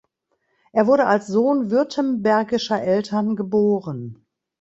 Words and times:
Er 0.73 0.87
wurde 0.87 1.05
als 1.05 1.27
Sohn 1.27 1.69
württembergischer 1.69 2.81
Eltern 2.81 3.35
geboren. 3.35 4.25